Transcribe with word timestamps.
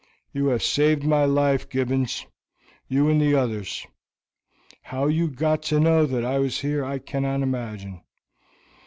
"You 0.33 0.47
have 0.47 0.63
saved 0.63 1.03
my 1.03 1.25
life, 1.25 1.69
Gibbons 1.69 2.25
you 2.87 3.07
and 3.07 3.21
the 3.21 3.35
others. 3.35 3.85
How 4.81 5.05
you 5.05 5.27
got 5.29 5.61
to 5.69 5.79
know 5.79 6.07
that 6.07 6.25
I 6.25 6.39
was 6.39 6.61
here 6.61 6.83
I 6.83 6.97
cannot 6.97 7.43
imagine. 7.43 8.01